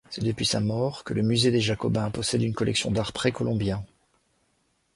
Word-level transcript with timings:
C'est 0.09 0.23
depuis 0.23 0.47
sa 0.47 0.59
mort 0.61 1.03
que 1.03 1.13
le 1.13 1.21
musée 1.21 1.51
des 1.51 1.61
Jacobins 1.61 2.09
possède 2.09 2.41
une 2.41 2.55
collection 2.55 2.89
d'art 2.89 3.13
précolombien. 3.13 3.85